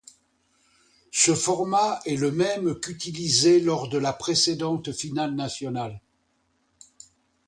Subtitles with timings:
[1.11, 6.01] Ce format est le même qu'utilisé lors de la précédente finale nationale.